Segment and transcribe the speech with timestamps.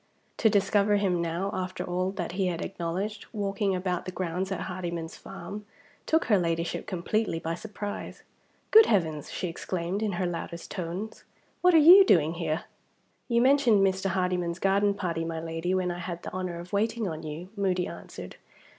[0.37, 4.61] To discover him now, after all that he had acknowledged, walking about the grounds at
[4.61, 5.63] Hardyman's farm,
[6.07, 8.23] took her Ladyship completely by surprise.
[8.71, 11.23] "Good Heavens!" she exclaimed, in her loudest tones,
[11.61, 12.63] "what are you doing here?"
[13.27, 14.07] "You mentioned Mr.
[14.07, 17.85] Hardyman's garden party, my Lady, when I had the honor of waiting on you," Moody
[17.85, 18.37] answered.